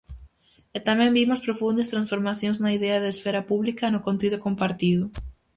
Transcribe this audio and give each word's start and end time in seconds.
E 0.75 0.79
tamén 0.87 1.15
vimos 1.19 1.43
profundas 1.47 1.91
transformacións 1.93 2.57
na 2.63 2.71
idea 2.77 2.97
de 3.01 3.09
esfera 3.15 3.41
pública, 3.51 3.83
e 3.85 3.93
no 3.93 4.05
contido 4.07 4.37
compartido. 4.47 5.03